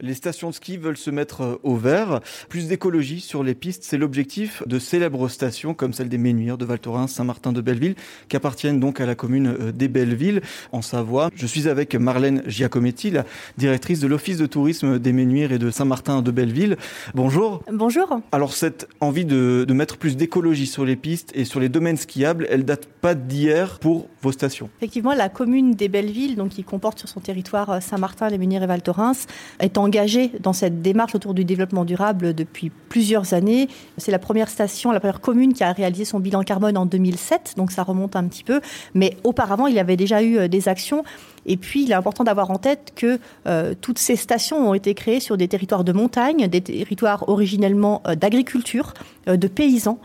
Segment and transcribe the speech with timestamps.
[0.00, 2.20] Les stations de ski veulent se mettre euh, au vert.
[2.48, 6.64] Plus d'écologie sur les pistes, c'est l'objectif de célèbres stations comme celle des Ménuires, de
[6.64, 7.96] Val Thorens, Saint-Martin de Belleville,
[8.28, 10.40] qui appartiennent donc à la commune euh, des Bellevilles,
[10.72, 11.30] en Savoie.
[11.34, 13.24] Je suis avec Marlène Giacometti, la
[13.56, 16.76] directrice de l'Office de tourisme des Ménuires et de Saint-Martin de Belleville.
[17.14, 17.62] Bonjour.
[17.72, 18.20] Bonjour.
[18.30, 21.96] Alors cette envie de, de mettre plus d'écologie sur les pistes et sur les domaines
[21.96, 24.70] skiables, elle date pas d'hier pour vos stations.
[24.78, 28.62] Effectivement, la commune des Bellevilles, donc qui comporte sur son territoire euh, Saint-Martin, les Ménuires
[28.62, 29.26] et Val Thorens,
[29.60, 33.68] est en engagée dans cette démarche autour du développement durable depuis plusieurs années.
[33.96, 37.54] C'est la première station, la première commune qui a réalisé son bilan carbone en 2007,
[37.56, 38.60] donc ça remonte un petit peu.
[38.92, 41.04] Mais auparavant, il y avait déjà eu euh, des actions.
[41.48, 44.94] Et puis, il est important d'avoir en tête que euh, toutes ces stations ont été
[44.94, 48.92] créées sur des territoires de montagne, des territoires originellement euh, d'agriculture,
[49.28, 49.98] euh, de paysans,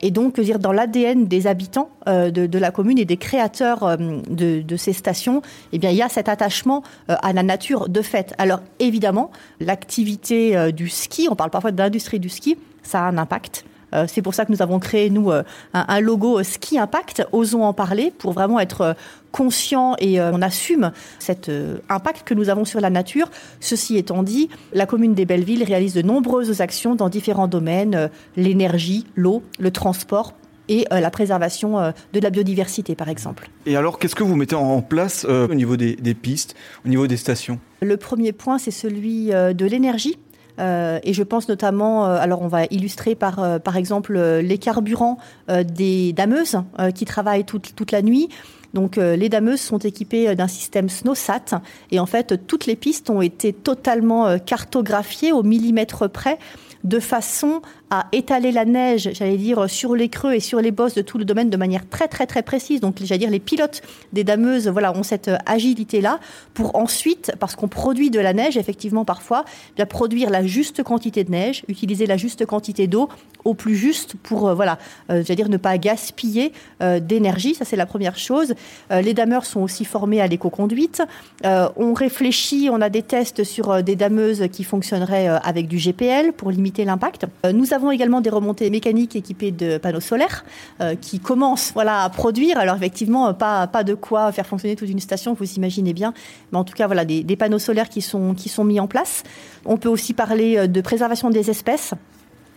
[0.00, 4.76] et donc dire dans l'ADN des habitants de, la commune et des créateurs de, de,
[4.76, 8.34] ces stations, eh bien, il y a cet attachement à la nature de fait.
[8.38, 13.18] Alors évidemment, l'activité du ski, on parle parfois de l'industrie du ski, ça a un
[13.18, 13.64] impact.
[13.94, 15.42] Euh, c'est pour ça que nous avons créé, nous, euh,
[15.74, 18.92] un, logo Ski Impact, osons en parler, pour vraiment être euh,
[19.30, 21.50] conscient et on assume cet
[21.88, 23.30] impact que nous avons sur la nature.
[23.60, 29.06] Ceci étant dit, la commune des Bellevilles réalise de nombreuses actions dans différents domaines, l'énergie,
[29.16, 30.34] l'eau, le transport,
[30.68, 33.48] et la préservation de la biodiversité, par exemple.
[33.64, 36.54] Et alors, qu'est-ce que vous mettez en place euh, au niveau des, des, pistes,
[36.84, 37.58] au niveau des stations?
[37.80, 40.18] Le premier point, c'est celui de l'énergie.
[40.58, 44.58] Euh, et je pense notamment, euh, alors on va illustrer par, euh, par exemple les
[44.58, 46.58] carburants des dameuses
[46.94, 48.28] qui travaillent toute, toute la nuit.
[48.74, 53.20] Donc les dameuses sont équipées d'un système SNOSAT et en fait toutes les pistes ont
[53.20, 56.38] été totalement cartographiées au millimètre près
[56.84, 57.60] de façon
[57.92, 61.18] à étaler la neige, j'allais dire, sur les creux et sur les bosses de tout
[61.18, 62.80] le domaine de manière très très très précise.
[62.80, 63.82] Donc, j'allais dire, les pilotes
[64.14, 66.18] des dameuses, voilà, ont cette agilité-là
[66.54, 69.44] pour ensuite, parce qu'on produit de la neige, effectivement, parfois,
[69.76, 73.10] bien produire la juste quantité de neige, utiliser la juste quantité d'eau
[73.44, 74.78] au plus juste pour, euh, voilà,
[75.10, 77.54] euh, dire, ne pas gaspiller euh, d'énergie.
[77.54, 78.54] Ça, c'est la première chose.
[78.90, 81.02] Euh, les dameurs sont aussi formés à l'éco-conduite.
[81.44, 85.76] Euh, on réfléchit, on a des tests sur euh, des dameuses qui fonctionneraient avec du
[85.76, 87.26] GPL pour limiter l'impact.
[87.52, 90.44] nous avons avons également des remontées mécaniques équipées de panneaux solaires
[90.80, 92.58] euh, qui commencent voilà, à produire.
[92.58, 96.14] Alors effectivement, pas, pas de quoi faire fonctionner toute une station, vous imaginez bien.
[96.50, 99.22] Mais en tout cas, voilà, des, panneaux solaires qui sont, qui sont mis en place.
[99.64, 101.94] On peut aussi parler euh, de préservation des espèces.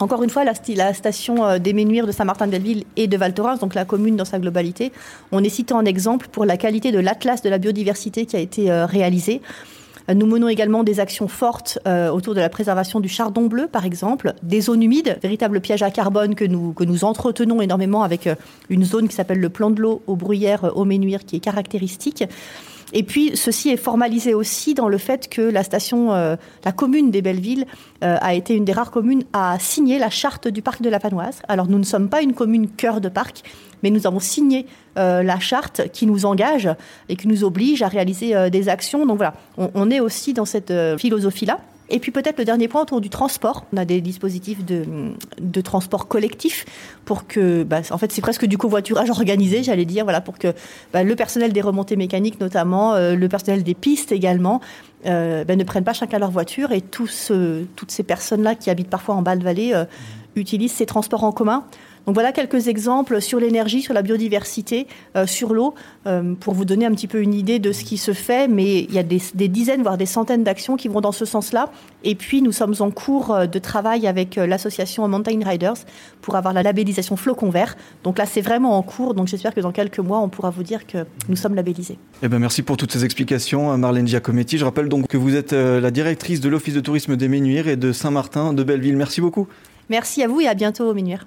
[0.00, 3.74] Encore une fois, la, la station euh, des Ménuires de Saint-Martin-Belleville et de Val donc
[3.74, 4.92] la commune dans sa globalité,
[5.32, 8.40] on est cité en exemple pour la qualité de l'atlas de la biodiversité qui a
[8.40, 9.42] été réalisé.
[10.14, 13.84] Nous menons également des actions fortes euh, autour de la préservation du chardon bleu, par
[13.84, 18.26] exemple, des zones humides, véritable piège à carbone que nous, que nous entretenons énormément avec
[18.26, 18.34] euh,
[18.70, 21.40] une zone qui s'appelle le plan de l'eau aux bruyères, euh, au Ménuire, qui est
[21.40, 22.24] caractéristique.
[22.92, 27.10] Et puis, ceci est formalisé aussi dans le fait que la station, euh, la commune
[27.10, 27.66] des Bellevilles,
[28.02, 30.98] euh, a été une des rares communes à signer la charte du parc de la
[30.98, 31.40] Panoise.
[31.48, 33.42] Alors, nous ne sommes pas une commune cœur de parc,
[33.82, 34.66] mais nous avons signé
[34.98, 36.68] euh, la charte qui nous engage
[37.08, 39.06] et qui nous oblige à réaliser euh, des actions.
[39.06, 41.60] Donc voilà, on, on est aussi dans cette euh, philosophie-là.
[41.90, 43.64] Et puis peut-être le dernier point autour du transport.
[43.72, 44.84] On a des dispositifs de,
[45.40, 46.66] de transport collectif
[47.04, 50.52] pour que, bah, en fait, c'est presque du covoiturage organisé, j'allais dire, voilà, pour que
[50.92, 54.60] bah, le personnel des remontées mécaniques, notamment, euh, le personnel des pistes également,
[55.06, 58.68] euh, bah, ne prennent pas chacun leur voiture et tous, euh, toutes ces personnes-là qui
[58.68, 59.84] habitent parfois en bas de vallée euh,
[60.34, 61.64] utilisent ces transports en commun.
[62.08, 65.74] Donc voilà quelques exemples sur l'énergie, sur la biodiversité, euh, sur l'eau,
[66.06, 68.48] euh, pour vous donner un petit peu une idée de ce qui se fait.
[68.48, 71.26] Mais il y a des, des dizaines, voire des centaines d'actions qui vont dans ce
[71.26, 71.70] sens-là.
[72.04, 75.74] Et puis nous sommes en cours euh, de travail avec l'association Mountain Riders
[76.22, 77.76] pour avoir la labellisation Flocon Vert.
[78.04, 79.12] Donc là, c'est vraiment en cours.
[79.12, 81.98] Donc j'espère que dans quelques mois, on pourra vous dire que nous sommes labellisés.
[82.22, 84.56] Eh ben merci pour toutes ces explications, Marlène Giacometti.
[84.56, 87.76] Je rappelle donc que vous êtes la directrice de l'Office de tourisme des Ménuires et
[87.76, 88.96] de Saint-Martin de Belleville.
[88.96, 89.46] Merci beaucoup.
[89.90, 91.26] Merci à vous et à bientôt au Ménuires.